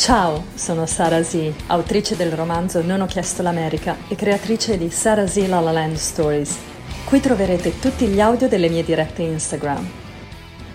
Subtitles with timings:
[0.00, 5.26] Ciao, sono Sara Z, autrice del romanzo Non ho chiesto l'America e creatrice di Sara
[5.26, 6.58] Z La La Land Stories.
[7.06, 9.86] Qui troverete tutti gli audio delle mie dirette Instagram.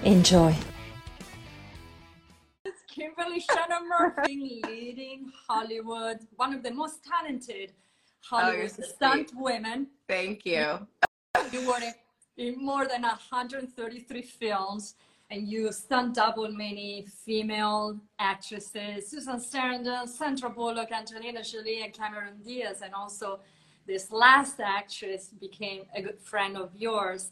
[0.04, 0.54] Enjoy!
[2.86, 7.73] Kimberly Shannon Murphy, leading Hollywood, one of the most talented
[8.29, 9.42] Hollywood so stunt sweet.
[9.42, 9.87] women.
[10.05, 10.85] Thank you.
[11.51, 11.81] You were
[12.37, 14.94] in more than 133 films,
[15.29, 22.35] and you stunt double many female actresses: Susan Sarandon, Sandra Bullock, Angelina Jolie, and Cameron
[22.45, 22.81] Diaz.
[22.83, 23.39] And also,
[23.88, 27.31] this last actress became a good friend of yours,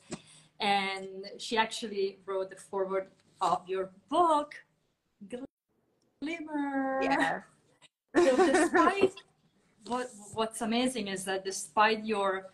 [0.59, 3.07] and she actually wrote the foreword
[3.41, 4.55] of your book,
[6.21, 7.01] Glimmer.
[7.03, 7.41] Yeah.
[8.15, 9.15] So despite
[9.87, 12.51] what what's amazing is that despite your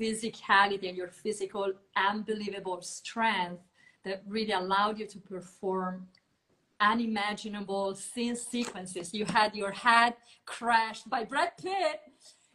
[0.00, 3.62] physicality and your physical unbelievable strength
[4.06, 6.06] that really allowed you to perform
[6.80, 9.12] unimaginable scene sequences.
[9.12, 12.00] You had your head crashed by Brad Pitt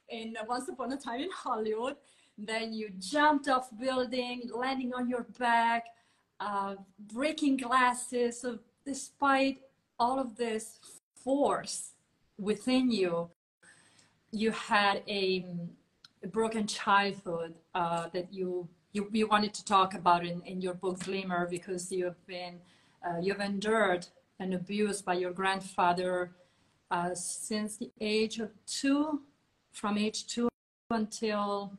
[0.10, 1.98] in Once Upon a Time in Hollywood.
[2.38, 5.88] Then you jumped off building, landing on your back,
[6.40, 6.76] uh,
[7.14, 8.40] breaking glasses.
[8.40, 9.60] So despite
[10.00, 10.80] all of this
[11.22, 11.92] force
[12.40, 13.30] within you,
[14.32, 15.46] you had a,
[16.32, 21.00] broken childhood uh, that you, you you wanted to talk about in, in your book
[21.00, 22.60] Glimmer because you've been
[23.06, 24.08] uh, you've endured
[24.40, 26.32] an abuse by your grandfather
[26.90, 29.22] uh, since the age of two,
[29.72, 30.50] from age two
[30.90, 31.72] until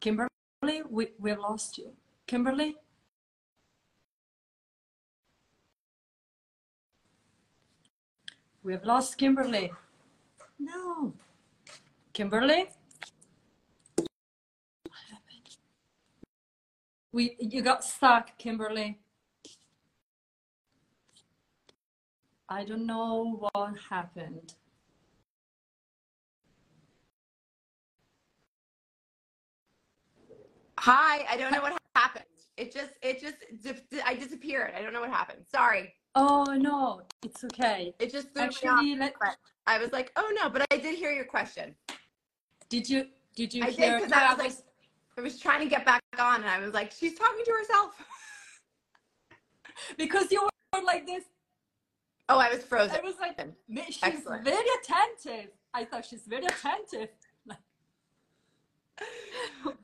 [0.00, 1.92] Kimberly, we, we lost you.
[2.26, 2.76] Kimberly?
[8.64, 9.72] We have lost Kimberly.
[10.58, 11.14] No.
[12.12, 12.66] Kimberly?
[17.12, 18.98] We, you got stuck, Kimberly.
[22.48, 24.54] I don't know what happened.
[30.78, 32.24] Hi, I don't know what happened.
[32.56, 33.36] It just, it just,
[34.04, 34.72] I disappeared.
[34.76, 35.44] I don't know what happened.
[35.50, 35.94] Sorry.
[36.14, 37.94] Oh no, it's okay.
[37.98, 38.98] It just threw me Actually, off.
[38.98, 39.14] let,
[39.66, 41.74] I was like, oh no, but I did hear your question.
[42.72, 43.06] Did you
[43.36, 43.96] did you I did hear?
[43.98, 44.52] because I was like,
[45.18, 47.90] I was trying to get back on, and I was like, she's talking to herself.
[49.98, 51.24] because you were like this.
[52.30, 52.96] Oh, I was frozen.
[52.96, 53.38] I was like,
[53.88, 54.44] she's Excellent.
[54.44, 55.50] very attentive.
[55.74, 57.10] I thought she's very attentive.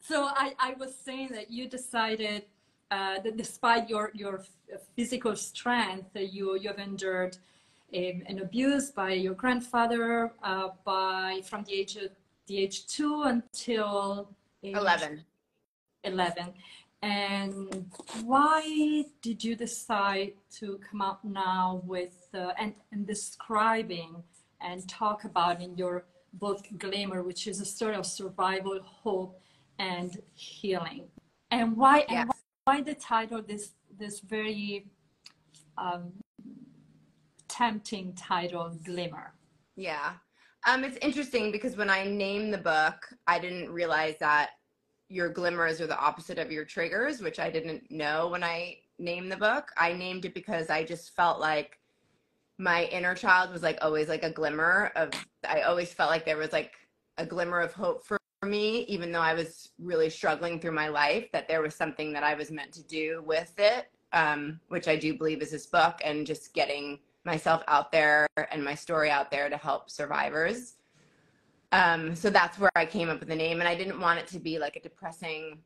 [0.00, 2.44] so I, I was saying that you decided
[2.92, 4.44] uh, that despite your your
[4.94, 7.38] physical strength, that you you've endured
[7.96, 12.10] um, an abuse by your grandfather uh, by from the age of
[12.46, 14.28] the age two until
[14.62, 15.24] age 11.
[16.04, 16.52] 11
[17.02, 17.90] and
[18.24, 24.22] why did you decide to come up now with uh, and, and describing
[24.60, 29.40] and talk about in your book Glimmer, which is a story of survival hope
[29.78, 31.04] and healing
[31.50, 32.38] and why and Yes.
[32.64, 34.86] why the title this this very
[35.78, 36.12] um,
[37.60, 39.34] tempting title glimmer
[39.76, 40.12] Yeah.
[40.66, 44.50] Um, it's interesting because when I named the book, I didn't realize that
[45.08, 49.30] your glimmers are the opposite of your triggers, which I didn't know when I named
[49.30, 49.72] the book.
[49.76, 51.78] I named it because I just felt like
[52.58, 55.10] my inner child was like always like a glimmer of
[55.46, 56.72] I always felt like there was like
[57.18, 61.26] a glimmer of hope for me, even though I was really struggling through my life,
[61.32, 64.96] that there was something that I was meant to do with it, um, which I
[64.96, 69.30] do believe is this book and just getting myself out there and my story out
[69.30, 70.74] there to help survivors.
[71.72, 74.26] Um, so that's where I came up with the name, and I didn't want it
[74.28, 75.58] to be like a depressing,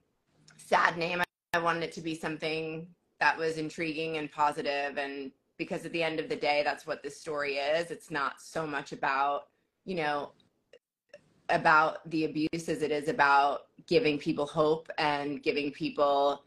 [0.56, 1.22] sad name.
[1.54, 2.86] I wanted it to be something
[3.20, 7.02] that was intriguing and positive, and because at the end of the day, that's what
[7.02, 7.90] this story is.
[7.90, 9.48] It's not so much about,
[9.84, 10.32] you know,
[11.48, 16.42] about the abuse as it is about giving people hope and giving people,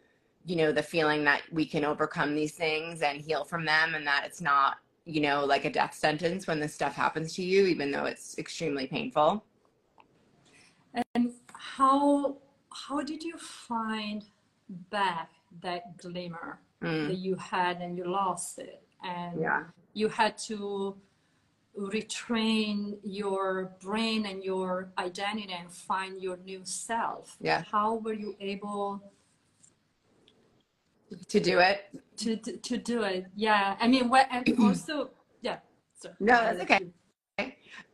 [0.46, 4.05] you know, the feeling that we can overcome these things and heal from them, and
[4.05, 7.65] that it's not you know, like a death sentence when this stuff happens to you,
[7.65, 9.43] even though it's extremely painful.
[11.15, 12.37] And how
[12.71, 14.23] how did you find
[14.89, 15.31] back
[15.61, 17.07] that glimmer Mm.
[17.07, 19.63] that you had and you lost it and Yeah.
[19.93, 20.95] you had to
[21.75, 27.35] retrain your brain and your identity and find your new self.
[27.39, 27.63] Yeah.
[27.71, 29.01] How were you able
[31.29, 31.85] To do it.
[32.17, 33.27] to to, to do it?
[33.35, 33.75] Yeah.
[33.79, 35.11] I mean, what and also
[35.41, 35.57] yeah.
[35.93, 36.91] So No, that's okay.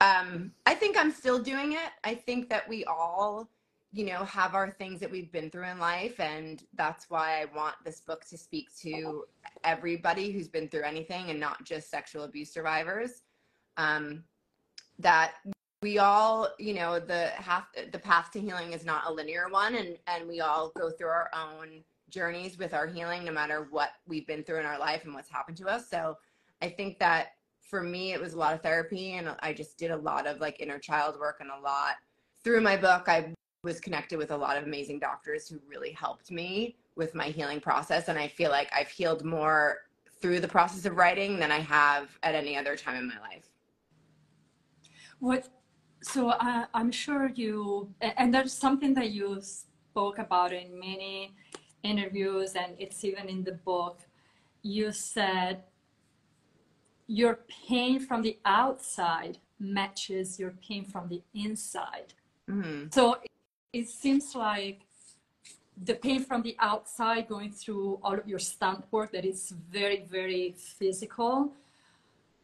[0.01, 1.92] Um, I think I'm still doing it.
[2.04, 3.50] I think that we all,
[3.92, 6.19] you know, have our things that we've been through in life.
[6.19, 9.24] And that's why I want this book to speak to
[9.63, 13.21] everybody who's been through anything and not just sexual abuse survivors.
[13.77, 14.24] Um,
[15.00, 15.36] that
[15.81, 19.75] we all, you know, the half, the path to healing is not a linear one.
[19.75, 21.83] And, and we all go through our own
[22.13, 25.30] journeys with our healing, no matter what we've been through in our life and what's
[25.30, 25.89] happened to us.
[25.89, 26.18] So
[26.62, 27.30] I think that
[27.60, 30.39] for me, it was a lot of therapy and I just did a lot of
[30.39, 31.95] like inner child work and a lot
[32.44, 33.06] through my book.
[33.07, 33.33] I
[33.63, 37.60] was connected with a lot of amazing doctors who really helped me with my healing
[37.60, 38.07] process.
[38.10, 39.77] And I feel like I've healed more
[40.21, 43.50] through the process of writing than I have at any other time in my life.
[45.19, 45.50] What,
[46.04, 51.33] so uh, I'm sure you, and there's something that you spoke about in many
[51.84, 54.00] interviews, and it's even in the book.
[54.62, 55.64] You said
[57.08, 62.14] your pain from the outside matches your pain from the inside.
[62.50, 62.88] Mm-hmm.
[62.92, 63.18] So
[63.72, 64.82] it seems like
[65.82, 70.06] the pain from the outside going through all of your stunt work that is very
[70.10, 71.52] very physical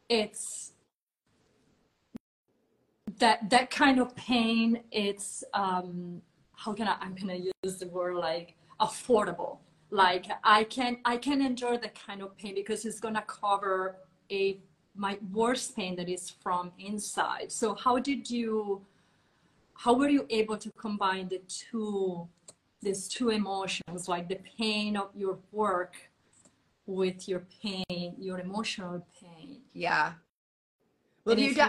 [0.10, 0.72] it's
[3.20, 6.22] that that kind of pain it's um
[6.56, 9.58] how can i i'm gonna use the word like affordable.
[9.92, 13.96] Like i can i can endure that kind of pain because it's gonna cover
[14.32, 14.60] a
[14.96, 17.52] my worst pain that is from inside.
[17.52, 18.86] So how did you
[19.74, 22.28] how were you able to combine the two
[22.82, 25.96] these two emotions like the pain of your work
[26.86, 29.62] with your pain your emotional pain?
[29.74, 30.14] Yeah.
[31.26, 31.66] Well you, you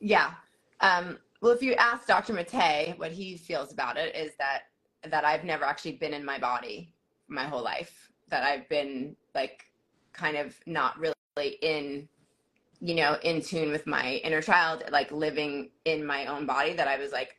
[0.00, 0.34] yeah.
[0.80, 4.64] Um, well if you ask dr Maté what he feels about it is that
[5.10, 6.92] that i've never actually been in my body
[7.28, 9.64] my whole life that i've been like
[10.12, 11.14] kind of not really
[11.62, 12.08] in
[12.80, 16.88] you know, in tune with my inner child, like living in my own body that
[16.88, 17.36] I was like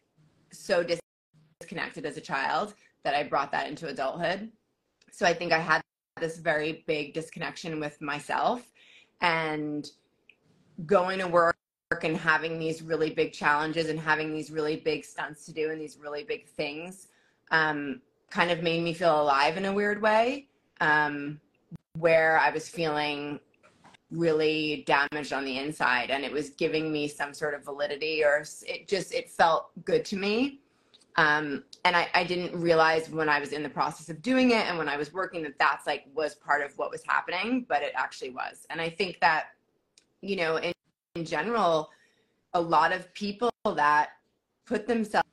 [0.51, 0.83] so
[1.61, 2.73] disconnected as a child
[3.03, 4.51] that I brought that into adulthood.
[5.11, 5.81] So I think I had
[6.19, 8.71] this very big disconnection with myself
[9.21, 9.89] and
[10.85, 11.55] going to work
[12.03, 15.79] and having these really big challenges and having these really big stunts to do and
[15.79, 17.07] these really big things
[17.51, 20.47] um, kind of made me feel alive in a weird way
[20.81, 21.39] um,
[21.93, 23.39] where I was feeling
[24.11, 28.43] really damaged on the inside and it was giving me some sort of validity or
[28.65, 30.61] it just it felt good to me.
[31.17, 34.67] Um, and I, I didn't realize when i was in the process of doing it
[34.67, 37.81] and when i was working that that's like was part of what was happening but
[37.81, 38.67] it actually was.
[38.69, 39.47] And i think that
[40.21, 40.73] you know in,
[41.15, 41.89] in general
[42.53, 44.09] a lot of people that
[44.65, 45.27] put themselves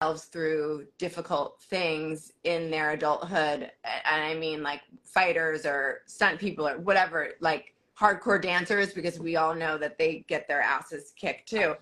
[0.00, 6.78] through difficult things in their adulthood and i mean like fighters or stunt people or
[6.80, 11.74] whatever like hardcore dancers because we all know that they get their asses kicked too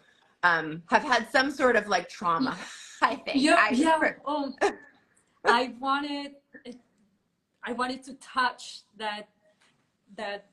[0.45, 2.57] um, have had some sort of like trauma
[3.03, 4.13] i think yeah, I yeah.
[4.25, 4.55] Um,
[5.45, 6.33] i wanted
[7.65, 9.29] i wanted to touch that
[10.17, 10.47] that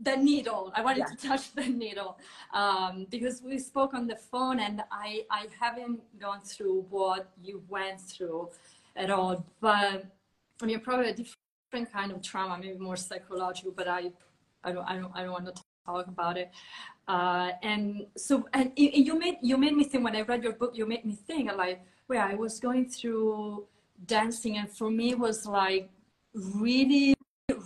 [0.00, 1.06] the needle i wanted yeah.
[1.06, 2.18] to touch the needle
[2.54, 7.62] um, because we spoke on the phone and i i haven't gone through what you
[7.68, 8.48] went through
[8.96, 10.04] at all but
[10.62, 14.10] i mean probably a different kind of trauma maybe more psychological but i
[14.64, 16.50] I don't, I don't, I don't want to talk about it.
[17.06, 20.76] Uh, and so, and you made, you made me think when I read your book,
[20.76, 23.66] you made me think like, where I was going through
[24.06, 25.90] dancing and for me it was like
[26.32, 27.14] really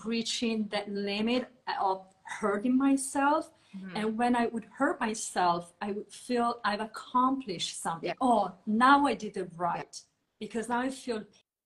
[0.05, 1.47] reaching that limit
[1.81, 2.05] of
[2.41, 3.51] hurting myself.
[3.77, 3.97] Mm-hmm.
[3.97, 8.09] And when I would hurt myself, I would feel I've accomplished something.
[8.09, 8.15] Yeah.
[8.21, 9.95] Oh, now I did it right.
[9.95, 10.47] Yeah.
[10.47, 11.23] Because now I feel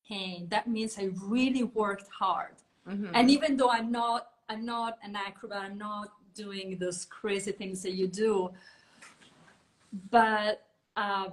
[0.09, 0.49] pain.
[0.51, 2.57] That means I really worked hard.
[2.89, 3.11] Mm-hmm.
[3.15, 5.63] And even though I'm not I'm not an acrobat.
[5.63, 8.51] I'm not doing those crazy things that you do.
[10.11, 11.31] But uh,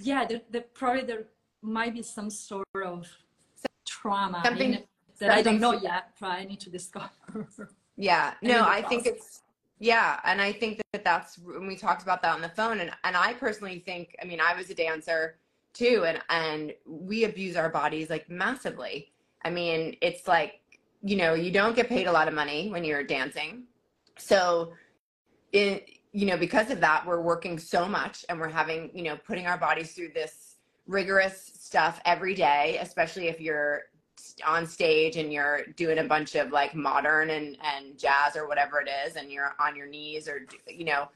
[0.00, 1.24] yeah, there, there, probably there
[1.62, 3.08] might be some sort of
[3.86, 4.82] trauma something,
[5.18, 6.16] that I don't know yet.
[6.18, 7.08] Probably I need to discover.
[7.96, 9.42] Yeah, no, I think it's
[9.78, 12.90] yeah, and I think that that's when we talked about that on the phone, and
[13.04, 15.36] and I personally think, I mean, I was a dancer
[15.72, 19.12] too, and and we abuse our bodies like massively.
[19.44, 20.60] I mean, it's like
[21.04, 23.64] you know, you don't get paid a lot of money when you're dancing.
[24.16, 24.72] So,
[25.52, 25.80] in,
[26.12, 29.46] you know, because of that, we're working so much and we're having, you know, putting
[29.46, 33.82] our bodies through this rigorous stuff every day, especially if you're
[34.44, 38.80] on stage and you're doing a bunch of like modern and, and jazz or whatever
[38.80, 41.08] it is, and you're on your knees or, you know,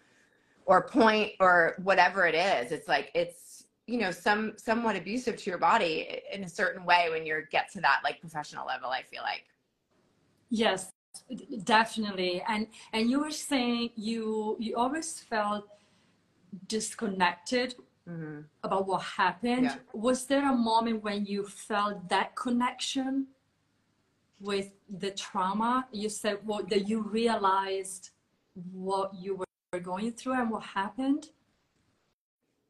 [0.66, 2.72] or pointe or whatever it is.
[2.72, 7.08] It's like, it's, you know, some somewhat abusive to your body in a certain way
[7.10, 9.44] when you get to that like professional level, I feel like.
[10.50, 10.92] Yes,
[11.64, 12.42] definitely.
[12.46, 15.64] And and you were saying you you always felt
[16.66, 17.74] disconnected
[18.08, 18.40] mm-hmm.
[18.62, 19.64] about what happened.
[19.64, 19.76] Yeah.
[19.92, 23.28] Was there a moment when you felt that connection
[24.40, 25.86] with the trauma?
[25.92, 28.10] You said well, that you realized
[28.72, 29.36] what you
[29.72, 31.28] were going through and what happened.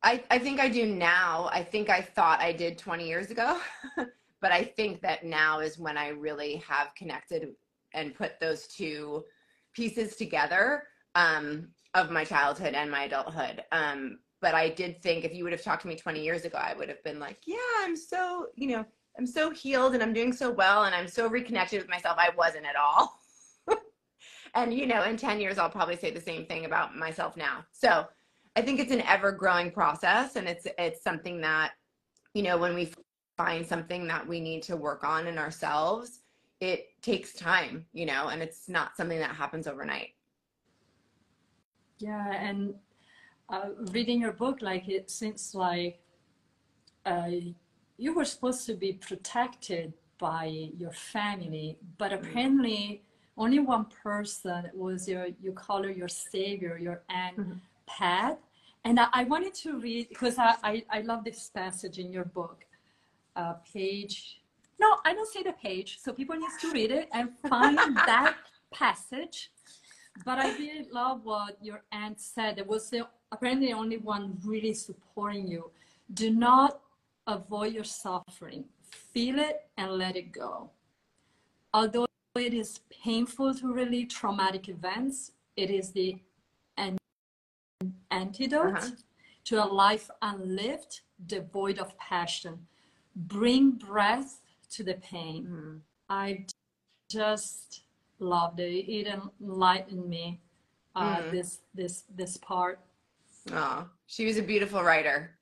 [0.02, 1.50] I, I think I do now.
[1.52, 3.58] I think I thought I did 20 years ago,
[4.40, 7.48] but I think that now is when I really have connected
[7.94, 9.24] and put those two
[9.72, 13.64] pieces together um, of my childhood and my adulthood.
[13.72, 16.58] Um, but I did think if you would have talked to me 20 years ago,
[16.58, 18.84] I would have been like, yeah, I'm so, you know,
[19.18, 22.16] I'm so healed and I'm doing so well and I'm so reconnected with myself.
[22.18, 23.20] I wasn't at all.
[24.54, 27.64] and, you know, in 10 years, I'll probably say the same thing about myself now.
[27.72, 28.06] So
[28.54, 31.72] I think it's an ever growing process and it's, it's something that,
[32.34, 32.92] you know, when we
[33.36, 36.20] find something that we need to work on in ourselves,
[36.60, 40.10] it takes time, you know, and it's not something that happens overnight.
[41.98, 42.32] Yeah.
[42.32, 42.74] And
[43.48, 46.00] uh, reading your book, like it seems like
[47.06, 47.30] uh,
[47.96, 52.24] you were supposed to be protected by your family, but mm-hmm.
[52.24, 53.02] apparently
[53.36, 57.52] only one person was your, you call her your savior, your aunt mm-hmm.
[57.86, 58.38] Pat.
[58.84, 62.24] And I, I, wanted to read, because I, I, I, love this passage in your
[62.24, 62.64] book,
[63.36, 64.40] uh, page,
[64.80, 68.36] no, I don't say the page, so people need to read it and find that
[68.72, 69.50] passage.
[70.24, 72.58] But I really love what your aunt said.
[72.58, 75.70] It was the apparently the only one really supporting you.
[76.14, 76.80] Do not
[77.26, 78.64] avoid your suffering.
[78.90, 80.70] Feel it and let it go.
[81.74, 86.18] Although it is painful to relive traumatic events, it is the
[86.76, 86.98] an-
[88.10, 88.90] antidote uh-huh.
[89.44, 92.66] to a life unlived, devoid of passion.
[93.14, 95.46] Bring breath to the pain.
[95.50, 95.80] Mm.
[96.08, 96.46] I
[97.10, 97.82] just
[98.18, 98.90] loved it.
[98.90, 99.06] It
[99.40, 100.40] enlightened me.
[100.96, 101.30] Uh, mm.
[101.30, 102.80] This this this part
[103.52, 105.38] Oh, she was a beautiful writer.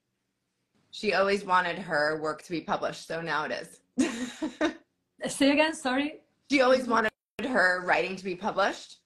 [0.90, 3.52] She always wanted her work to be published, so now it
[3.98, 4.72] is.
[5.32, 6.20] Say again, sorry.
[6.50, 7.10] She always wanted
[7.44, 8.98] her writing to be published.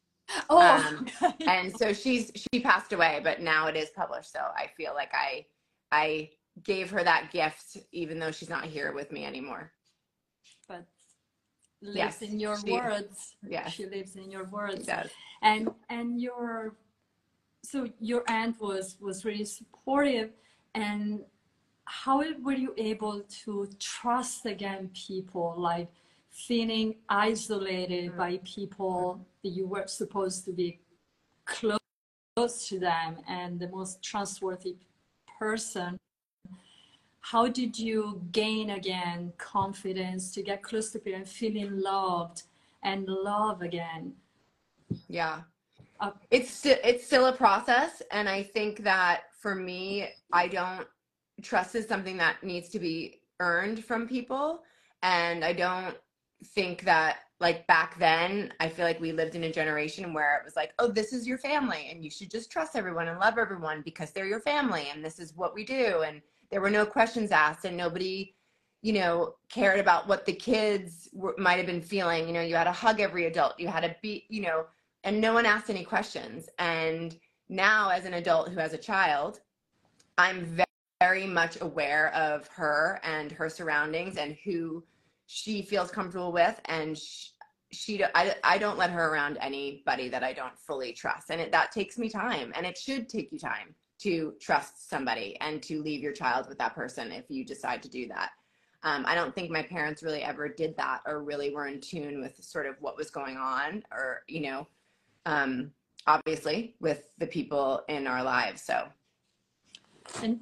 [0.48, 1.06] Oh, um,
[1.46, 4.32] and so she's she passed away, but now it is published.
[4.32, 5.46] So I feel like I
[5.90, 6.30] I
[6.62, 9.72] gave her that gift, even though she's not here with me anymore.
[11.82, 13.36] Lives yes, in your she, words.
[13.48, 14.88] Yeah, she lives in your words.
[15.42, 16.74] And and your
[17.62, 20.30] so your aunt was was really supportive
[20.74, 21.20] and
[21.84, 25.88] how were you able to trust again people like
[26.30, 28.18] feeling isolated mm-hmm.
[28.18, 30.80] by people that you were supposed to be
[31.44, 31.78] close,
[32.36, 34.76] close to them and the most trustworthy
[35.38, 35.98] person
[37.20, 42.44] how did you gain again confidence to get close to people and feeling loved
[42.82, 44.14] and love again?
[45.08, 45.42] Yeah.
[46.00, 50.86] Uh, it's it's still a process and i think that for me i don't
[51.42, 54.62] trust is something that needs to be earned from people
[55.02, 55.94] and i don't
[56.54, 60.42] think that like back then i feel like we lived in a generation where it
[60.42, 63.36] was like oh this is your family and you should just trust everyone and love
[63.36, 66.84] everyone because they're your family and this is what we do and there were no
[66.84, 68.34] questions asked and nobody
[68.82, 72.64] you know cared about what the kids might have been feeling you know you had
[72.64, 74.64] to hug every adult you had to be you know
[75.04, 76.48] and no one asked any questions.
[76.58, 77.16] And
[77.48, 79.40] now, as an adult who has a child,
[80.18, 80.66] I'm very,
[81.00, 84.84] very much aware of her and her surroundings and who
[85.26, 86.60] she feels comfortable with.
[86.66, 87.30] And she,
[87.72, 91.30] she I, I don't let her around anybody that I don't fully trust.
[91.30, 92.52] And it, that takes me time.
[92.54, 96.58] And it should take you time to trust somebody and to leave your child with
[96.58, 98.30] that person if you decide to do that.
[98.82, 102.20] Um, I don't think my parents really ever did that or really were in tune
[102.20, 104.66] with sort of what was going on or, you know,
[105.26, 105.70] um,
[106.06, 108.62] obviously with the people in our lives.
[108.62, 108.88] So,
[110.22, 110.40] and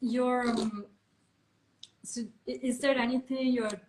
[0.00, 0.86] your, um,
[2.02, 3.80] so is there anything you're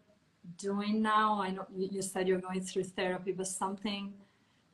[0.60, 1.42] doing now?
[1.42, 4.14] I know you said you're going through therapy, but something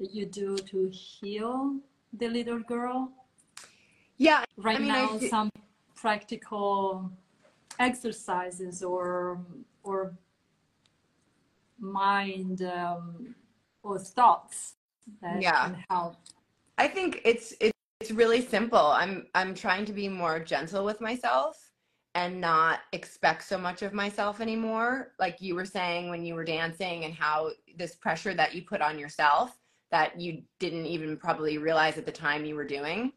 [0.01, 1.77] that you do to heal
[2.11, 3.11] the little girl?
[4.17, 4.43] Yeah.
[4.57, 5.49] Right I mean, now, some
[5.95, 7.11] practical
[7.79, 9.39] exercises or
[9.83, 10.13] or
[11.79, 13.35] mind um,
[13.83, 14.75] or thoughts
[15.21, 15.65] that yeah.
[15.65, 16.15] can help?
[16.77, 18.87] I think it's it's really simple.
[18.87, 21.71] I'm I'm trying to be more gentle with myself
[22.15, 25.13] and not expect so much of myself anymore.
[25.19, 28.81] Like you were saying when you were dancing and how this pressure that you put
[28.81, 29.57] on yourself
[29.91, 33.13] that you didn't even probably realize at the time you were doing.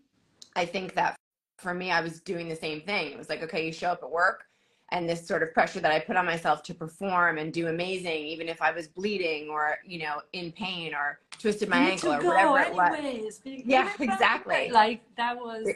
[0.57, 1.17] I think that
[1.59, 3.13] for me I was doing the same thing.
[3.13, 4.45] It was like okay, you show up at work,
[4.91, 8.25] and this sort of pressure that I put on myself to perform and do amazing,
[8.25, 12.23] even if I was bleeding or you know in pain or twisted my ankle or
[12.25, 13.63] whatever anyways, it was.
[13.67, 14.71] Yeah, exactly.
[14.71, 15.69] Like that was.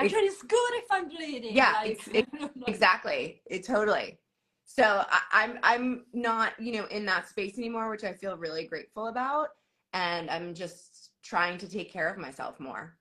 [0.00, 2.30] actually it's good if i'm bleeding Yeah, like, ex-
[2.66, 4.18] exactly it totally
[4.64, 8.66] so I, i'm i'm not you know in that space anymore which i feel really
[8.66, 9.48] grateful about
[9.92, 12.96] and i'm just trying to take care of myself more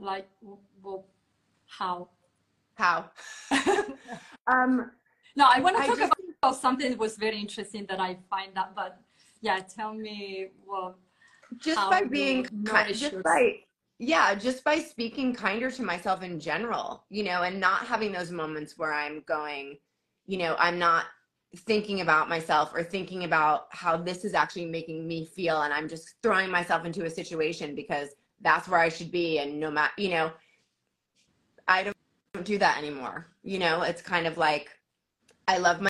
[0.00, 0.28] like
[0.82, 1.04] well
[1.66, 2.08] how
[2.74, 3.10] how
[4.46, 4.90] um
[5.36, 8.56] no i want to talk just- about something that was very interesting that i find
[8.56, 8.98] out but
[9.42, 10.96] yeah tell me well
[11.58, 13.24] just How by being ki- nourish just yourself.
[13.24, 13.56] by
[13.98, 18.30] yeah just by speaking kinder to myself in general you know and not having those
[18.30, 19.76] moments where i'm going
[20.26, 21.06] you know i'm not
[21.66, 25.88] thinking about myself or thinking about how this is actually making me feel and i'm
[25.88, 29.92] just throwing myself into a situation because that's where i should be and no matter
[29.96, 30.30] you know
[31.68, 31.96] i don't,
[32.34, 33.26] don't do that anymore.
[33.42, 34.70] You know it's kind of like
[35.48, 35.88] i love my,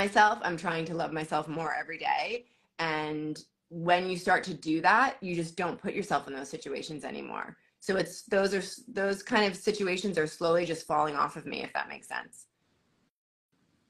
[0.00, 2.46] myself i'm trying to love myself more every day
[2.78, 7.04] and when you start to do that you just don't put yourself in those situations
[7.04, 7.56] anymore.
[7.80, 8.62] So it's those are
[8.92, 12.46] those kind of situations are slowly just falling off of me if that makes sense.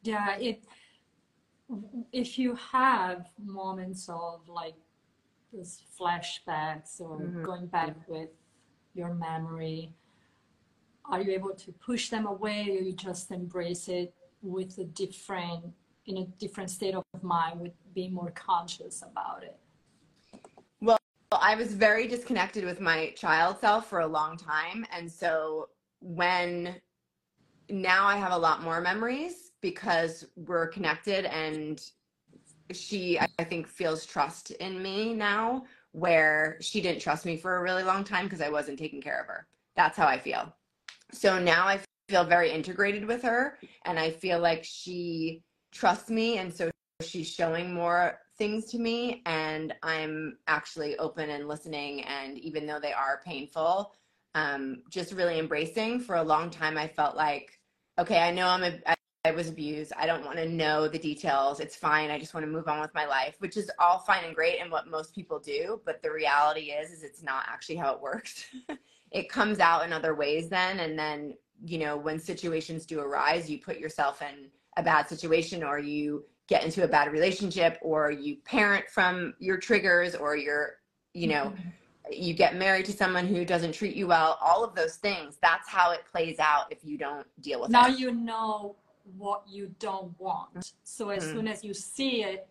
[0.03, 0.65] Yeah it
[2.13, 4.75] if you have moments of like
[5.53, 7.43] those flashbacks or Mhm.
[7.43, 8.31] going back with
[8.95, 9.95] your memory
[11.05, 15.65] are you able to push them away or you just embrace it with a different
[16.07, 19.59] in a different state of mind with being more conscious about it
[21.31, 24.87] Well, I was very disconnected with my child self for a long time.
[24.91, 25.69] And so
[26.01, 26.81] when
[27.69, 31.83] now I have a lot more memories because we're connected and
[32.73, 37.63] she, I think, feels trust in me now where she didn't trust me for a
[37.63, 39.47] really long time because I wasn't taking care of her.
[39.77, 40.55] That's how I feel.
[41.13, 46.39] So now I feel very integrated with her and I feel like she trusts me.
[46.39, 46.71] And so
[47.03, 52.81] she's showing more things to me and i'm actually open and listening and even though
[52.81, 53.93] they are painful
[54.35, 57.59] um, just really embracing for a long time i felt like
[57.99, 58.95] okay i know i'm a
[59.29, 59.93] I, was abused.
[59.97, 61.61] I don't want to know the details.
[61.61, 62.11] It's fine.
[62.11, 64.61] I just want to move on with my life which is all fine and great
[64.61, 68.01] and what most people do but the reality is is it's not actually how it
[68.01, 68.47] works.
[69.11, 73.49] It comes out in other ways then and then you know when situations do arise
[73.51, 78.11] you put yourself in a bad situation or you get into a bad relationship or
[78.11, 80.77] you parent from your triggers or you're
[81.15, 81.69] you know mm-hmm.
[82.13, 85.39] you get married to someone who doesn't treat you well all of those things.
[85.43, 88.77] That's how it plays out if you don't deal with now it Now you know
[89.17, 90.73] what you don't want.
[90.85, 91.33] So as Mhm.
[91.33, 92.49] soon as you see it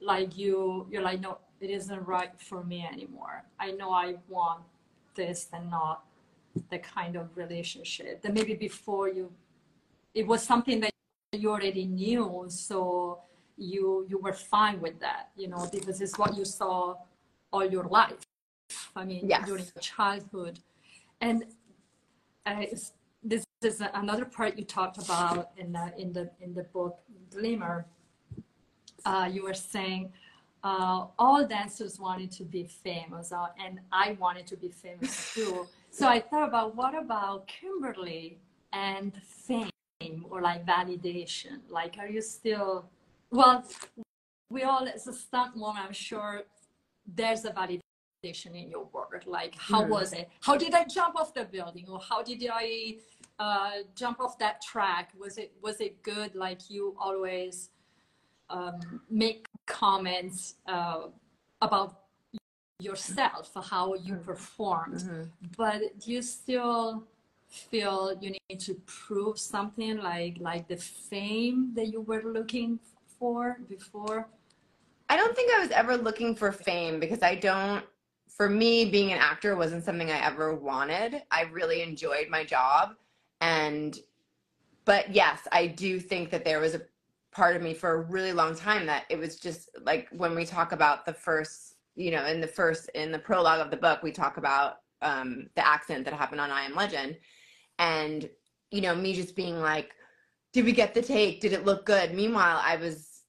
[0.00, 3.44] like you you're like no it isn't right for me anymore.
[3.60, 4.64] I know i want
[5.14, 6.04] this and not
[6.70, 8.20] the kind of relationship.
[8.22, 9.32] That maybe before you
[10.14, 10.92] it was something that
[11.32, 13.20] you already knew so
[13.56, 16.96] you you were fine with that you know because it's what you saw
[17.52, 18.20] all your life.
[18.96, 19.46] I mean Yes.
[19.46, 20.58] during childhood.
[21.20, 21.44] And
[22.44, 22.92] uh, it's-
[23.64, 26.98] is another part you talked about in the in the in the book
[27.30, 27.86] glimmer.
[29.04, 30.12] Uh, you were saying
[30.64, 35.66] uh, all dancers wanted to be famous uh, and i wanted to be famous too.
[35.90, 38.38] So i thought about what about kimberly
[38.72, 39.70] and fame
[40.30, 41.60] or like validation?
[41.68, 42.86] Like are you still
[43.30, 43.64] well
[44.50, 46.42] we all as a stunt woman i'm sure
[47.06, 47.82] there's a validation
[48.54, 49.24] in your work.
[49.26, 50.28] Like how was it?
[50.40, 51.86] How did i jump off the building?
[51.88, 52.96] Or how did i
[53.42, 57.70] uh, jump off that track was it was it good like you always
[58.56, 58.76] um,
[59.10, 60.38] make comments
[60.74, 61.02] uh,
[61.60, 61.90] about
[62.88, 65.24] yourself how you performed Mhm.
[65.62, 66.82] but do you still
[67.48, 72.70] feel you need to prove something like like the fame that you were looking
[73.18, 73.40] for
[73.76, 74.20] before
[75.12, 77.84] I don't think I was ever looking for fame because I don't,
[78.38, 81.10] for me, being an actor wasn't something I ever wanted.
[81.30, 82.84] I really enjoyed my job.
[83.42, 83.98] And,
[84.86, 86.82] but yes, I do think that there was a
[87.32, 90.46] part of me for a really long time that it was just like when we
[90.46, 94.02] talk about the first, you know, in the first, in the prologue of the book,
[94.02, 97.18] we talk about um, the accident that happened on I Am Legend.
[97.78, 98.30] And,
[98.70, 99.90] you know, me just being like,
[100.52, 101.40] did we get the take?
[101.40, 102.14] Did it look good?
[102.14, 103.22] Meanwhile, I was,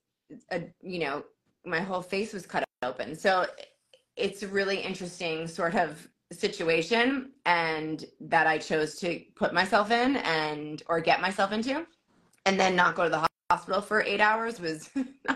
[0.52, 1.24] a, you know,
[1.66, 3.16] my whole face was cut open.
[3.16, 3.48] So
[4.16, 10.82] it's really interesting sort of situation and that I chose to put myself in and
[10.88, 11.86] or get myself into
[12.46, 14.90] and then not go to the hospital for 8 hours was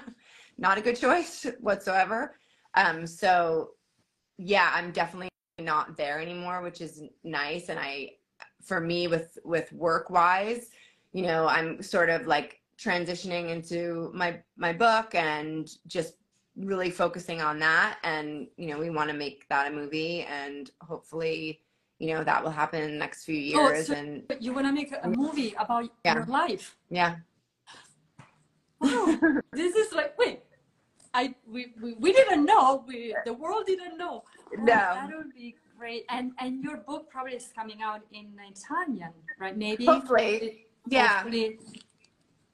[0.58, 2.36] not a good choice whatsoever.
[2.76, 3.72] Um so
[4.38, 8.12] yeah, I'm definitely not there anymore, which is nice and I
[8.64, 10.70] for me with with work wise,
[11.14, 16.16] you know, I'm sort of like transitioning into my my book and just
[16.58, 20.72] really focusing on that and you know we want to make that a movie and
[20.82, 21.62] hopefully
[22.00, 24.54] you know that will happen in the next few Oh, years so- and But you
[24.54, 26.16] want to make a a movie about Yeah.
[26.16, 26.76] your life.
[26.90, 27.16] yeah
[28.80, 29.18] Wow,
[29.54, 30.42] this is like wait.
[31.14, 34.24] I we, we, we didn't know we the world didn't know.
[34.24, 34.66] Oh, No.
[34.66, 36.06] that would be great.
[36.10, 39.58] And and your book probably is coming out in Italian, right?
[39.58, 39.86] Maybe.
[39.86, 41.60] hopefully It- yeah hopefully-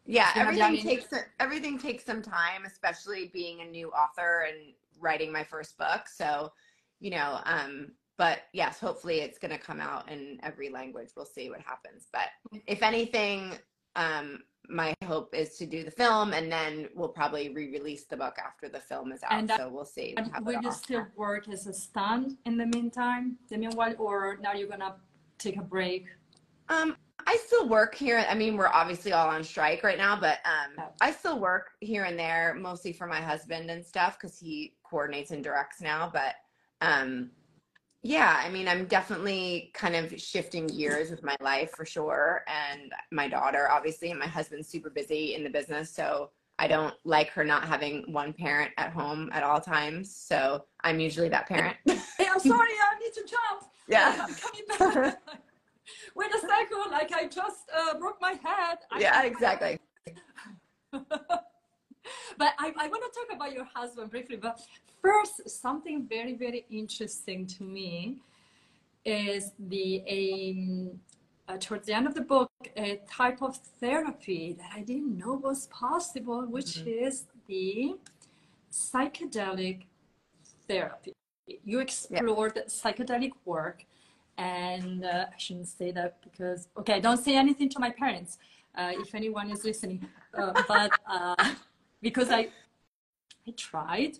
[0.06, 1.08] yeah everything takes
[1.39, 6.52] everything takes some time especially being a new author and writing my first book so
[7.00, 11.26] you know um but yes hopefully it's going to come out in every language we'll
[11.26, 12.30] see what happens but
[12.68, 13.54] if anything
[13.96, 14.39] um
[14.70, 18.70] my hope is to do the film and then we'll probably re-release the book after
[18.70, 21.74] the film is out And so we'll see And will you still work as a
[21.74, 24.96] stunt in the meantime, the meanwhile, or now you're gonna
[25.38, 26.06] take a break?
[26.70, 28.26] Um, I still work here.
[28.30, 30.88] I mean, we're obviously all on strike right now, but um, Yeah.
[31.02, 35.32] I still work here and there, mostly for my husband and stuff, because he coordinates
[35.32, 36.10] and directs now.
[36.12, 36.36] But
[36.82, 37.32] um,
[38.02, 42.91] yeah, I mean, I'm definitely kind of shifting gears with my life for sure, and
[43.12, 47.30] my daughter, obviously, and my husband's super busy in the business, so I don't like
[47.32, 50.15] her not having one parent at home at all times.
[50.15, 51.78] So I'm usually that parent.
[51.86, 53.71] Hey, I'm sorry, I need to jump.
[53.88, 54.28] yeah.
[54.28, 55.19] I'm coming back.
[56.15, 58.80] Wait a second, like I just uh, broke my head.
[58.92, 59.80] I Yeah, exactly.
[60.92, 61.02] but
[62.42, 64.36] I, I want to talk about your husband briefly.
[64.36, 64.60] But
[65.02, 68.18] first, something very, very interesting to me
[69.06, 71.00] is the um,
[71.48, 75.34] uh, towards the end of the book a type of therapy that I didn't know
[75.34, 77.96] was possible, which is the
[78.72, 79.84] psychedelic
[80.68, 81.14] therapy.
[81.64, 83.86] You explored the psychedelic work,
[84.38, 88.38] and uh, I shouldn't say that because okay, don't say anything to my parents
[88.76, 90.08] uh, if anyone is listening.
[90.34, 91.36] Uh, but uh,
[92.02, 92.50] because I
[93.48, 94.17] I tried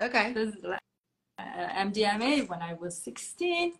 [0.00, 0.34] Okay.
[0.36, 0.76] uh,
[1.38, 3.72] MDMA when I was 16,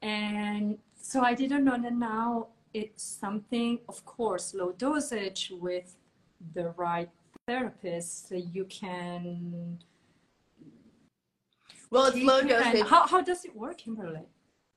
[0.00, 5.96] and so I didn't know that now it's something, of course, low dosage with
[6.54, 7.10] the right
[7.46, 9.78] therapist, so you can.
[11.90, 12.86] Well, it's low dosage.
[12.86, 14.26] How, how does it work, Kimberly?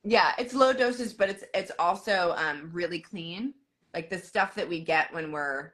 [0.04, 3.54] Yeah, it's low doses, but it's it's also um, really clean.
[3.94, 5.72] Like the stuff that we get when we're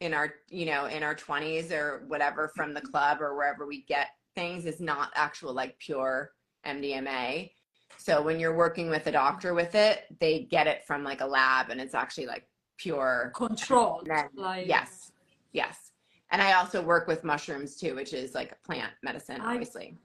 [0.00, 3.82] in our you know in our twenties or whatever from the club or wherever we
[3.82, 6.32] get things is not actual like pure
[6.66, 7.50] MDMA.
[7.98, 11.26] So when you're working with a doctor with it, they get it from like a
[11.26, 12.46] lab, and it's actually like
[12.78, 13.32] pure.
[13.34, 15.12] Controlled, like Yes,
[15.52, 15.92] yes.
[16.30, 19.98] And I also work with mushrooms too, which is like a plant medicine, I- obviously.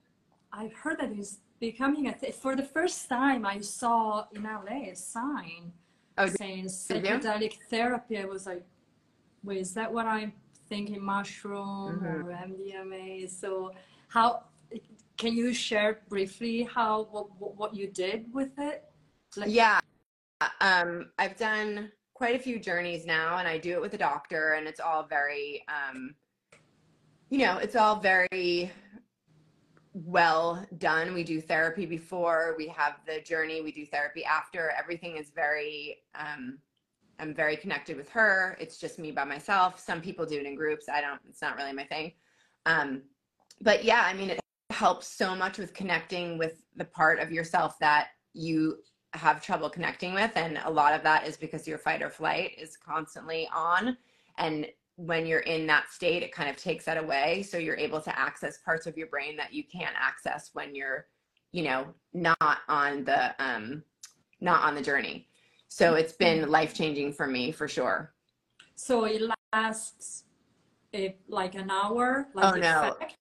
[0.51, 2.31] I've heard that it's becoming a thing.
[2.33, 5.73] For the first time, I saw in LA a sign
[6.19, 8.17] Oh, saying psychedelic therapy.
[8.17, 8.65] I was like,
[9.43, 10.33] wait, is that what I'm
[10.67, 10.99] thinking?
[11.03, 12.23] Mushroom Mhm.
[12.23, 13.27] or MDMA?
[13.27, 13.73] So,
[14.07, 14.45] how
[15.17, 18.83] can you share briefly how what, what, what you did with it?
[19.35, 19.79] Like, yeah
[20.61, 24.53] um i've done quite a few journeys now and i do it with a doctor
[24.53, 26.13] and it's all very um
[27.29, 28.71] you know it's all very
[30.07, 31.13] well done.
[31.13, 34.71] We do therapy before we have the journey we do therapy after.
[34.79, 36.59] Everything is very um
[37.19, 38.55] i'm very connected with her.
[38.57, 39.81] It's just me by myself.
[39.81, 40.87] Some people do it in groups.
[40.87, 42.13] I don't it's not really my thing.
[42.65, 43.01] Um
[43.59, 44.39] but yeah i mean it
[44.69, 48.77] helps so much with connecting with the part of yourself that you
[49.13, 50.31] have trouble connecting with.
[50.35, 53.97] And a lot of that is because your fight or flight is constantly on.
[54.37, 54.67] And
[54.97, 58.19] when you're in that state it kind of takes that away so you're able to
[58.19, 61.05] access parts of your brain that you can't access when you're
[61.51, 63.83] you know not on the um
[64.41, 65.27] not on the journey
[65.69, 68.13] so it's been life changing for me for sure
[68.75, 69.21] So it
[69.53, 70.23] lasts
[70.93, 72.27] eh, like an hour.
[72.33, 72.95] Like Oh, no.
[73.01, 73.15] effect?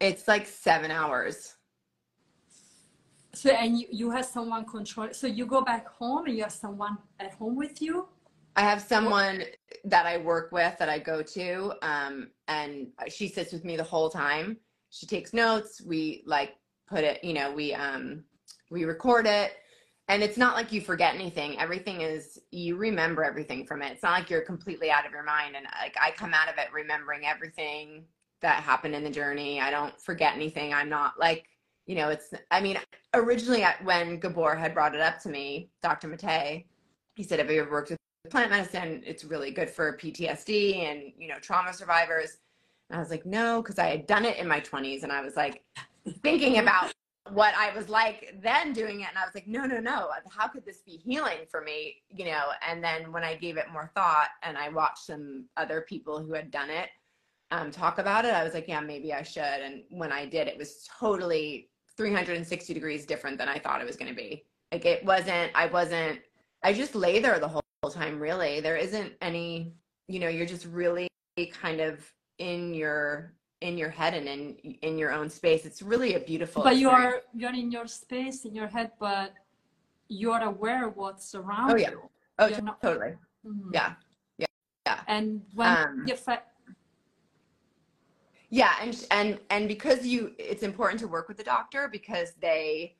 [0.00, 1.54] it's like seven hours
[3.34, 5.08] So and you, you have someone control.
[5.12, 8.08] So you go back home and you have someone at home with you.
[8.56, 9.44] I have someone
[9.84, 13.84] that I work with that I go to, um, and she sits with me the
[13.84, 14.58] whole time.
[14.90, 15.80] She takes notes.
[15.80, 16.54] We like
[16.86, 18.24] put it, you know, we um,
[18.70, 19.54] we record it,
[20.08, 21.58] and it's not like you forget anything.
[21.58, 23.92] Everything is you remember everything from it.
[23.92, 25.56] It's not like you're completely out of your mind.
[25.56, 28.04] And like I come out of it remembering everything
[28.42, 29.60] that happened in the journey.
[29.60, 30.74] I don't forget anything.
[30.74, 31.46] I'm not like
[31.86, 32.10] you know.
[32.10, 32.76] It's I mean,
[33.14, 36.08] originally when Gabor had brought it up to me, Dr.
[36.08, 36.66] Maté,
[37.14, 37.98] he said, "Have you ever worked with?"
[38.30, 42.38] Plant medicine it's really good for ptsd and you know trauma survivors.
[42.88, 45.20] And i was like no because i had done it in my 20s and i
[45.20, 45.64] was like
[46.22, 46.92] thinking about
[47.32, 49.08] what i was like then doing it.
[49.08, 52.26] And i was like no no no how could this be healing for me you
[52.26, 52.50] know?
[52.66, 56.32] And then when i gave it more thought and i watched some other people who
[56.32, 56.90] had done it
[57.50, 59.42] um, talk about it i was like yeah maybe i should.
[59.42, 63.96] And when i did it was totally 360 degrees different than i thought it was
[63.96, 64.44] going to be.
[64.70, 66.20] Like it wasn't, I wasn't,
[66.64, 68.60] I just lay there the whole time, really.
[68.60, 69.74] There isn't any,
[70.06, 71.08] you know, you're just really
[71.52, 72.00] kind of
[72.38, 75.64] in your in your head and in in your own space.
[75.66, 76.62] It's really a beautiful.
[76.62, 79.32] But you're you're in your space in your head, but
[80.08, 81.90] you're aware of what's around oh, yeah.
[81.90, 82.10] you.
[82.38, 83.14] Oh, You're not- totally.
[83.46, 83.70] Mhm.
[83.72, 83.94] Yeah.
[84.38, 84.46] Yeah.
[84.86, 85.00] Yeah.
[85.06, 86.48] And when Um, the effect,
[88.50, 92.96] Yeah, and and and because you, it's important to work with the doctor because they,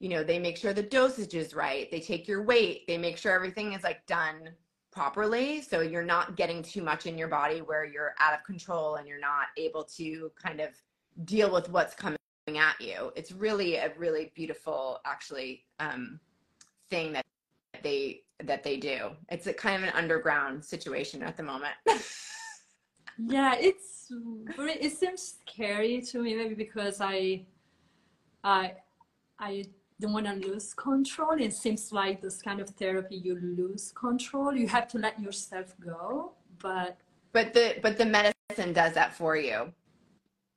[0.00, 1.90] you know, they make sure the dosage is right.
[1.90, 2.86] They take your weight.
[2.88, 4.48] They make sure everything is like done
[4.90, 8.96] properly, so you're not getting too much in your body where you're out of control
[8.96, 10.70] and you're not able to kind of
[11.24, 12.16] deal with what's coming
[12.48, 13.12] at you.
[13.14, 16.18] It's really a really beautiful, actually, um,
[16.88, 17.26] thing that
[17.82, 19.10] they that they do.
[19.28, 21.74] It's a kind of an underground situation at the moment.
[23.18, 24.10] yeah, it's
[24.58, 27.44] it seems scary to me maybe because I
[28.42, 28.72] I
[29.38, 29.66] I
[30.00, 31.40] don't want to lose control.
[31.40, 34.54] It seems like this kind of therapy you lose control.
[34.54, 36.98] You have to let yourself go, but
[37.32, 39.72] but the but the medicine does that for you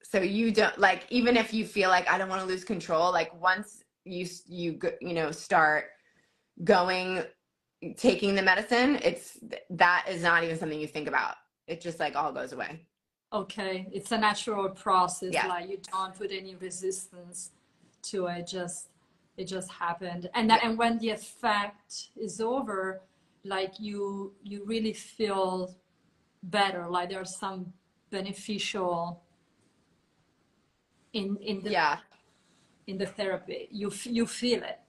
[0.03, 3.11] so you don't like even if you feel like i don't want to lose control
[3.11, 5.85] like once you you you know start
[6.63, 7.23] going
[7.95, 9.37] taking the medicine it's
[9.69, 11.35] that is not even something you think about
[11.67, 12.79] it just like all goes away
[13.33, 15.33] okay, it's a natural process.
[15.33, 15.47] Yeah.
[15.47, 17.51] Like you don't put any resistance
[18.03, 18.47] to it.
[18.47, 18.89] Just
[19.37, 23.01] it just happened, and that, and when the effect is over,
[23.43, 25.75] like you you really feel
[26.43, 26.87] better.
[26.87, 27.73] Like there's some
[28.11, 29.21] beneficial
[31.13, 31.97] in in the yeah
[32.87, 33.67] in the therapy.
[33.71, 34.79] You you feel it.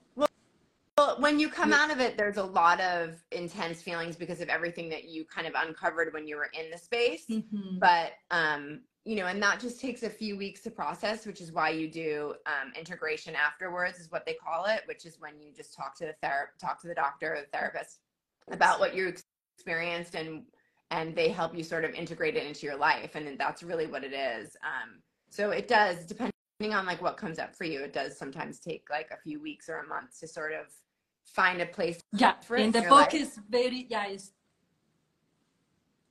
[0.97, 4.49] Well when you come out of it there's a lot of intense feelings because of
[4.49, 7.25] everything that you kind of uncovered when you were in the space.
[7.29, 7.79] Mhm.
[7.79, 11.51] but um you know and that just takes a few weeks to process which is
[11.51, 15.51] why you do um, integration afterwards is what they call it which is when you
[15.53, 17.99] just talk to the ther- talk to the doctor or the therapist
[18.51, 19.07] about what you
[19.57, 20.43] experienced and
[20.91, 24.03] and they help you sort of integrate it into your life and that's really what
[24.03, 24.55] it is.
[24.63, 26.31] Um so it does depending
[26.61, 29.67] on like what comes up for you it does sometimes take like a few weeks
[29.67, 30.67] or a month to sort of
[31.25, 33.13] find a place Yeah, for it in in the book life.
[33.13, 34.31] is very yeah, it's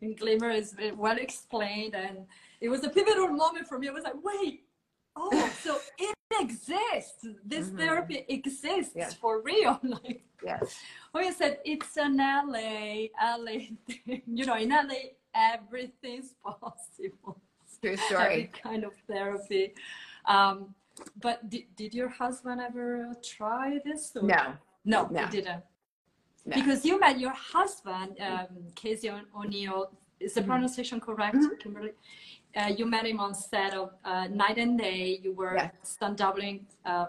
[0.01, 2.27] in Glimmer is very well explained, and
[2.61, 3.89] it was a pivotal moment for me.
[3.89, 4.65] I was like, wait,
[5.17, 7.27] oh, so it exists.
[7.45, 7.79] This Mhm.
[7.79, 9.11] therapy exists Yeah.
[9.21, 9.81] for real.
[9.83, 10.77] Like, yes
[11.13, 13.07] when you said it's an LA,
[13.39, 15.01] LA thing, you know, in LA
[15.35, 17.41] everything's possible.
[17.81, 19.75] true Every story kind of therapy.
[20.27, 20.75] Um,
[21.21, 24.13] but did, did your husband ever try this?
[24.17, 24.43] or- no
[24.85, 25.29] no, No.
[25.31, 25.63] didn't.
[26.47, 26.55] No.
[26.57, 29.91] Because you met your husband, um, Casey O'Neill.
[30.21, 30.47] Is the Mhm.
[30.47, 31.59] pronunciation correct, Mhm.
[31.59, 31.93] Kimberly?
[32.57, 35.19] Uh, you met him on set of uh, Knight and Day.
[35.25, 35.73] You were Yes.
[35.83, 37.07] stunt doubling uh,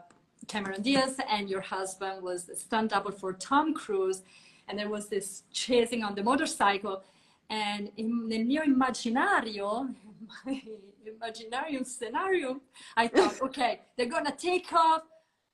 [0.48, 4.24] Cameron Diaz, and your husband was the stunt double for Tom Cruise.
[4.68, 7.04] And there was this chasing on the motorcycle.
[7.50, 9.94] And in the mio immaginario,
[10.46, 10.62] my
[11.06, 12.60] imaginarium scenario,
[12.98, 15.04] I thought, okay, they're gonna take off,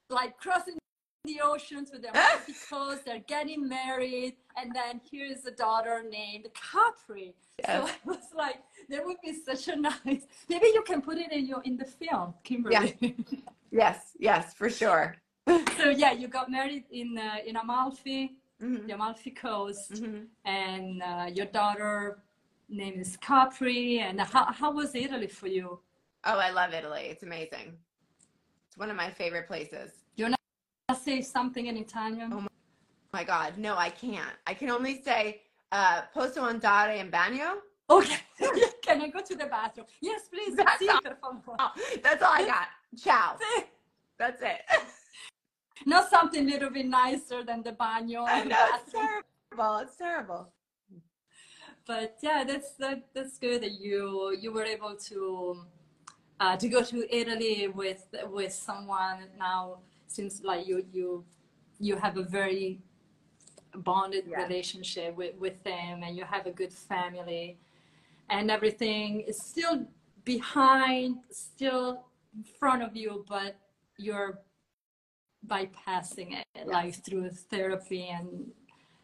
[0.10, 0.78] like crossing
[1.24, 7.34] the oceans with their bicycles, they're getting married, and then here's a daughter named Capri.
[7.66, 10.24] So I was like, there would be such a nice.
[10.50, 13.16] Maybe you can put it in your in the film, Kimberly.
[13.74, 15.16] yes yes for sure
[15.78, 18.86] so yeah, you got married in uh, in Amalfi, Mhm.
[18.88, 20.28] the Amalfi Coast, Mhm.
[20.46, 22.20] and uh, your daughter
[22.70, 24.00] name is Capri.
[24.00, 25.80] And how how was Italy for you?
[26.26, 27.06] Oh, I love Italy.
[27.10, 27.78] It's amazing.
[28.68, 29.92] It's one of my favorite places.
[30.94, 32.34] Say something in Italian.
[32.34, 32.48] Oh
[33.14, 34.36] my God, no, I can't.
[34.46, 37.58] I can only say uh, posso andare in bagno.
[37.90, 38.18] Okay,
[38.84, 39.88] can I go to the bathroom?
[40.02, 40.56] Yes, please.
[40.56, 41.00] That's all.
[41.60, 41.72] Oh,
[42.04, 42.68] that's all I got.
[42.98, 43.38] Ciao.
[44.18, 44.62] That's it.
[45.86, 48.26] Not something a little bit nicer than the bagno.
[48.28, 49.78] I know it's terrible.
[49.78, 50.54] It's terrible.
[51.88, 55.66] But yeah, that's that, that's good that you you were able to
[56.40, 59.80] uh, to go to Italy with with someone now.
[60.16, 61.26] Seems like you you
[61.80, 62.82] you have a very
[63.90, 64.44] bonded Yeah.
[64.44, 67.58] relationship with with them, and you have a good family,
[68.30, 69.88] and everything is still
[70.26, 71.88] behind, still
[72.36, 73.56] in front of you, but
[73.98, 74.42] you're
[75.48, 78.52] bypassing it like through therapy and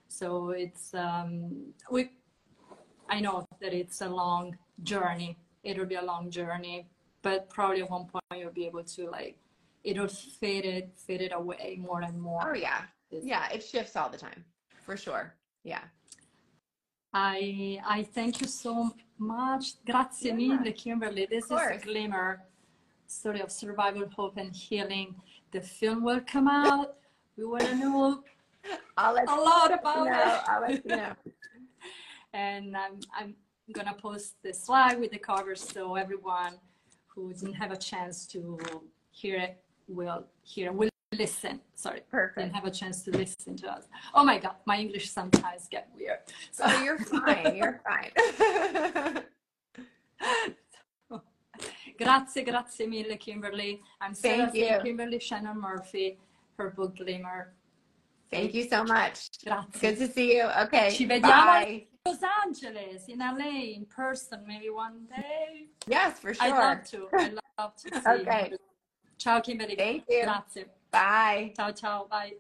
[0.08, 2.12] so it's um we
[3.10, 6.88] i know that it's a long journey it'll be a long journey
[7.24, 9.36] but probably at one point you'll be able to like
[9.84, 13.48] it'll fade it fade it away more and more Oh yeah, yeah.
[13.54, 14.44] It shifts all the time,
[14.86, 15.34] for sure.
[15.64, 15.82] Yeah.
[17.14, 19.84] I I thank you so much.
[19.86, 20.36] Grazie Yeah.
[20.36, 21.26] mille, Kimberly.
[21.30, 21.84] This is course.
[21.84, 22.44] Glimmer,
[23.08, 25.16] story of survival, hope, and healing.
[25.52, 26.96] The film will come out
[27.38, 28.24] We want to know
[28.98, 30.12] I'll let a lot you about know.
[30.12, 30.42] it.
[30.50, 31.14] I'll let you know.
[32.34, 33.36] and I'm, I'm
[33.72, 36.54] gonna post the slide with the cover so everyone
[37.08, 38.60] who didn't have a chance to
[39.12, 42.54] hear it will hear will listen sorry Perfect.
[42.54, 46.20] have a chance to listen to us oh my god my english sometimes get weird
[46.52, 47.56] so Oh, you're fine.
[47.56, 48.12] You're fine.
[51.98, 54.78] grazie grazie mille kimberly i'm Sara Thank you.
[54.84, 56.18] kimberly shannon murphy
[56.58, 57.54] her book glimmer
[58.30, 59.30] Thank you so much.
[59.46, 60.44] grazie Good to see you.
[60.64, 60.92] Okay.
[60.92, 61.88] Ci vediamo Bye.
[62.06, 66.46] Los Angeles in LA in person maybe one day Yes, for sure.
[66.54, 68.50] I'd love to I'd love to see Okay.
[68.52, 68.58] you.
[69.18, 70.22] Ciao Kimberly Thank you.
[70.24, 71.52] grazie Bye.
[71.56, 72.38] ciao ciao bye